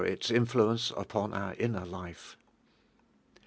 its 0.03 0.31
in 0.31 0.47
fluence 0.47 0.91
upon 0.99 1.31
our 1.31 1.53
inner 1.59 1.85
life. 1.85 2.35